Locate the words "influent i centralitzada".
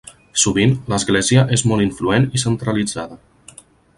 1.87-3.21